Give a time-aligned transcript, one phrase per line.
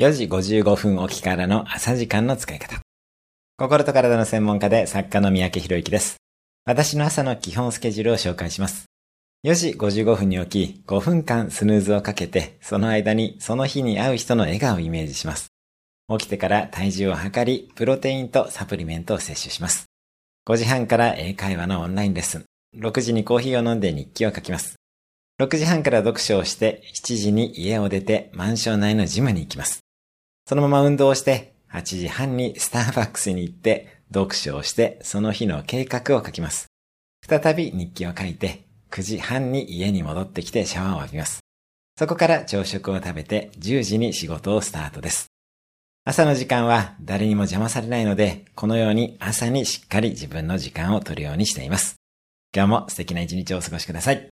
[0.00, 2.80] 4時55分起きからの朝時間の使い方。
[3.58, 6.16] 心と体の専門家で作家の三宅博之です。
[6.64, 8.86] 私の朝の基本スケジュールを紹介します。
[9.44, 15.48] 4時55分に起き、5分間スヌーズをかけて、その間にその日に会う人の笑顔をイメージします。
[16.08, 19.84] 起きてから体重を測り、プロテインとサプリメントを摂取します。
[20.48, 22.44] 5時半から英会話のオンラインレッスン。
[22.78, 24.76] 6時にコーヒーを飲んで日記を書きます。
[25.42, 29.82] 6時半から読書をして、7時に家を出てマンション内のジムに行きます。
[30.50, 36.66] そのまま運動して、8時半にスターバックスに行って、読書をして、その日の計画を書きます。
[37.24, 41.38] 再び日記を書いて、9時半に家に戻ってきてシャワーを浴びます。
[41.96, 45.26] そこから朝食を食べて10時に仕事をスタートです。
[46.04, 51.94] 朝の時間は誰にも邪魔されないので、このように朝にしっかり自分の時間を取るようにしています。
[52.52, 54.28] 今日も素敵な一日をお過ごしください。